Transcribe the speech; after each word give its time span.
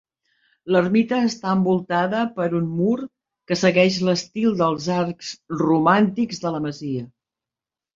L'ermita 0.75 1.19
està 1.27 1.51
envoltada 1.57 2.23
per 2.39 2.49
un 2.61 2.73
mur 2.79 2.97
que 3.53 3.61
segueix 3.67 4.01
l'estil 4.11 4.59
dels 4.67 4.93
arcs 5.01 5.33
romàntics 5.65 6.47
de 6.47 6.59
la 6.59 6.69
masia. 6.69 7.11